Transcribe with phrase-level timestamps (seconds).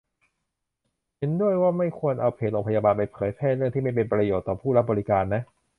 [1.17, 5.41] เห็นด้วยว่าไม่ควรเอาเพจโรงพยาบาล ไปเผยแพร่เรื่องที่ไม่มีประโยชน์ต่อผู้รับบริการนะ